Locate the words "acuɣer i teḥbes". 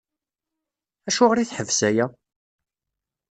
1.07-1.79